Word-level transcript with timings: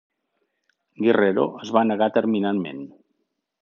Guerrero 1.05 1.45
es 1.67 1.75
va 1.79 1.87
negar 1.93 2.11
terminantment. 2.19 2.85